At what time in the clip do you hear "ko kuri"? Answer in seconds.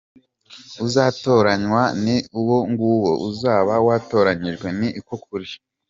5.07-5.47